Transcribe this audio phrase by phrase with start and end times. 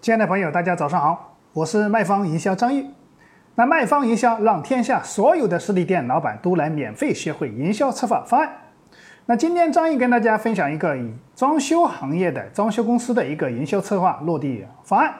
[0.00, 2.86] 亲爱的朋友，大家早上好，我是卖方营销张玉。
[3.56, 8.50] 那卖方营销让天下所有的实体店老板都来免费学会营销策划方案。
[9.26, 15.14] 那今天张毅跟大家分享一个以装修行业的装修公司的一个营销策划落地方案。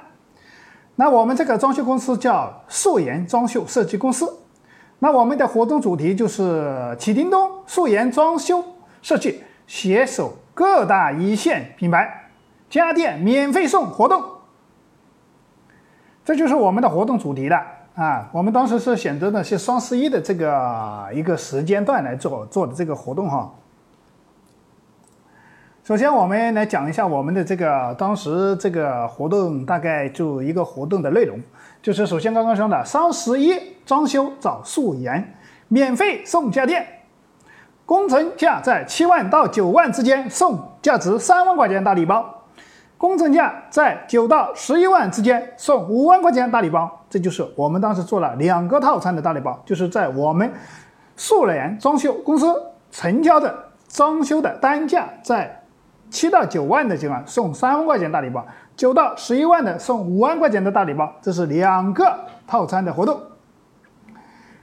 [0.96, 4.34] 那我们这个装修公司叫素颜装修设计公司。
[5.00, 8.64] 那我们的活动主题就是启叮咚素颜装修
[9.02, 12.30] 设计，携手各大一线品牌
[12.70, 14.39] 家电免费送活动。
[16.30, 17.60] 这就是我们的活动主题了
[17.96, 18.30] 啊！
[18.30, 23.52] 我们当时是选择的是双十一的这个一个时间段来做做的这个活动哈。
[25.82, 31.36] 首先，我们来讲一下我们的这个当时这个活动大概就一个活动的内容，
[31.82, 35.34] 就是首先刚刚说的双十一装修找素颜，
[35.66, 36.86] 免费送家电，
[37.84, 42.39] 工程价在七万到九万之间送价值三万块钱大礼包，
[43.00, 47.00] 工程价在九到十一万之间送五万块钱大礼包。
[47.08, 50.52] 这就是我们当时做了两个套餐的大礼包，就是在我们
[51.16, 52.46] 素颜装修公司
[52.90, 53.56] 成交的
[53.88, 55.56] 装修的单价在。
[56.10, 62.12] 七到九万的情况送三万块钱大礼包，九到十一万的送五万块钱的大礼包，这是两个
[62.48, 63.20] 套餐的活动。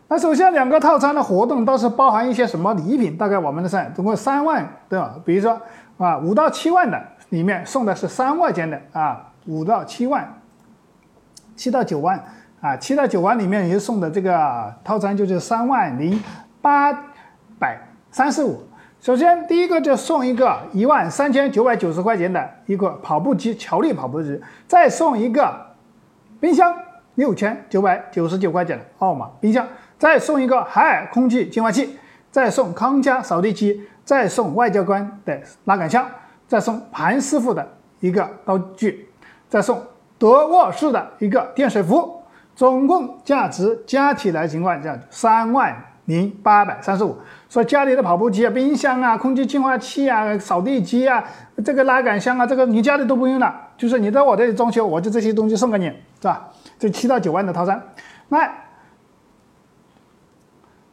[0.10, 3.18] 那首先两个套餐的活动都是包含一些什么礼品？
[3.18, 5.16] 大概我们的算总共三万对吧？
[5.26, 5.62] 比如说
[5.98, 10.40] 啊，五到七万的里面送的是三块钱的啊，五到七万，
[11.58, 12.24] 七到九万
[12.62, 16.24] 啊，七到九万里面也送的这个套餐就是三万零
[16.62, 16.94] 八
[17.60, 17.78] 百
[18.10, 18.64] 三十五。
[19.02, 25.68] 首先，第一个就送一个一万三千九百九十块钱的一个跑步机，乔力跑步机，再送一个
[26.40, 26.74] 冰箱
[27.18, 31.98] 六千九百九十九块钱的奥马冰箱，再送一个海尔空气净化器，
[32.32, 36.08] 再送康佳扫地机，再送外交官的拉杆箱，
[36.48, 37.68] 再送盘师傅的
[38.00, 39.10] 一个刀具，
[39.50, 39.84] 再送
[40.18, 42.22] 德沃士的一个电水壶，
[42.56, 45.76] 总共价值加起来情况下三万。
[46.08, 47.18] 零八百三十五，
[47.50, 51.22] 说家里的跑步机啊、冰箱啊、空气净化器啊、扫地机啊、
[51.66, 56.50] 这个拉杆箱啊，这个你家里都不用了，就是你在我这里装修，我就这些东西送给你，是吧？
[56.80, 57.82] 这七到九万的套餐，
[58.30, 58.52] 那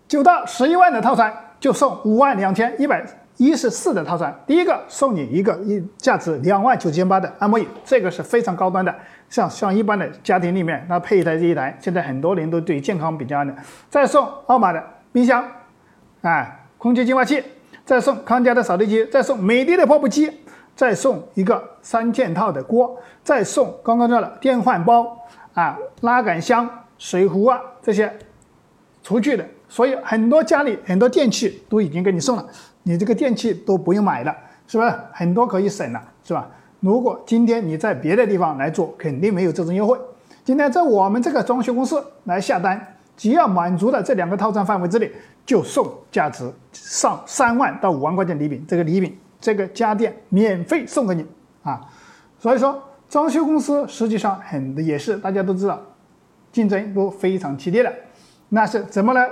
[0.07, 3.05] 九到十一万的套餐就送五万两千一百
[3.39, 4.39] 一十四的套餐。
[4.47, 8.95] 第一个送你一个一价值两万九千八的按摩椅，这个是非常高端的，
[9.29, 13.55] 像像一般的家庭里面，那配一台这一台，现在很多人都对健康比较的，
[13.89, 14.83] 再送奥马的。
[15.13, 15.49] 冰箱，
[16.23, 17.41] 啊，空气净化器，
[17.85, 20.29] 再送康佳的扫地机，再送美的的泡布机，
[20.77, 25.17] 再送一个三件套的锅，再送刚刚说的电饭煲，
[25.55, 26.69] 啊，拉杆箱、
[26.99, 28.13] 水壶啊这些
[29.03, 32.47] 厨具的，所以很多家里很多电器都已经给你送了，
[32.83, 34.35] 你这个电器都不用买了，
[34.67, 35.05] 是吧？
[35.13, 36.49] 很多可以省了，是吧？
[36.81, 39.99] 如果今天你在别的地方来做，肯定没有这种优惠。
[40.45, 42.89] 今天在我们这个装修公司来下单。
[43.17, 45.09] 只要满足了这两个套餐范围之内，
[45.47, 48.65] 就送价值上三万到五万块钱礼品。
[48.67, 51.27] 这个礼品，这个家电免费送给你
[51.63, 51.79] 啊！
[52.39, 55.79] 所以说，装修公司实际上很也是大家都知道，
[56.51, 57.93] 竞争都非常激烈的。
[58.49, 59.29] 那是怎么来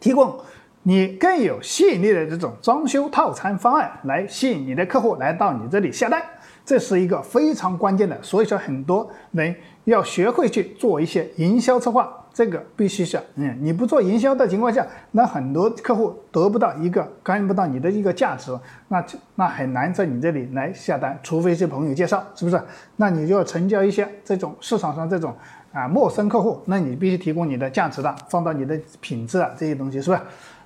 [0.00, 0.36] 提供
[0.82, 6.20] 你更有吸引力的这种装修套餐方案，来吸引你的客户来到你这里下单？
[6.64, 8.20] 这是一个非常关键的。
[8.20, 9.54] 所以说，很多人
[9.84, 12.21] 要学会去做一些营销策划。
[12.34, 22.58] 这个必须是，嗯，你不做营销的情况下，那很多客户得不到一个感不到你的一个价值，那就那很难在你这里来下单，除非是朋友介绍，是不是？
[22.96, 25.34] 那你就要成交一些这种市场上这种
[25.72, 30.22] 啊陌生客户，那你必须提供你的价值的，放到你的品质啊这些东西，是不是？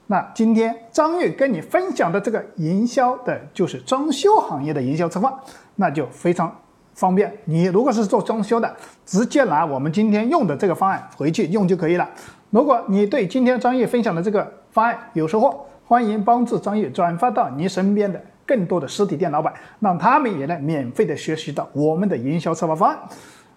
[0.07, 5.37] 那今天张玉跟你分享的这个营销的就是装修行业的营销策划，
[5.75, 6.57] 那就非常。
[6.97, 8.75] 方便你如果是做装修的，
[9.05, 12.09] 直接拿我们今天用的这个方案回去用就可以了。
[12.51, 22.99] 如果你对今天张业分享的这个方案有收获，欢迎帮助张业转发到你身边的更多的实体店老板，让他们也能免费的学习到我们的营销策划方案。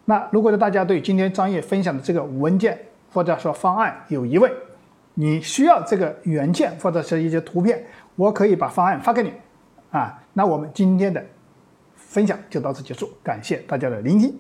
[0.04, 2.78] 那如果大家对今天张业分享的这个文件
[3.14, 4.52] 或者说方案有疑问，
[5.14, 7.82] 你需要这个原件或者是一些图片，
[8.18, 9.32] 我可以把方案发给你。
[9.92, 11.24] 啊，那我们今天的。
[12.10, 14.36] 分享就到此结束，感谢大家的聆听。